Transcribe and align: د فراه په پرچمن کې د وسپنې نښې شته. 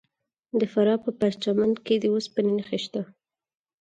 د 0.59 0.61
فراه 0.73 0.99
په 1.03 1.11
پرچمن 1.19 1.71
کې 1.85 1.95
د 1.99 2.05
وسپنې 2.15 2.51
نښې 2.57 2.77
شته. 2.83 3.01